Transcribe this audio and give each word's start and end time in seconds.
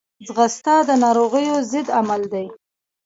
ځغاسته 0.25 0.73
د 0.87 0.89
ناروغیو 1.03 1.55
ضد 1.71 1.87
عمل 1.99 2.21
دی 2.33 2.45